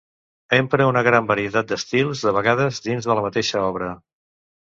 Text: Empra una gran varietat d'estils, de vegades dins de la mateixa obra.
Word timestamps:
Empra 0.59 0.85
una 0.91 1.03
gran 1.07 1.27
varietat 1.31 1.67
d'estils, 1.71 2.23
de 2.29 2.33
vegades 2.37 2.81
dins 2.87 3.09
de 3.11 3.19
la 3.21 3.27
mateixa 3.27 3.63
obra. 3.67 3.91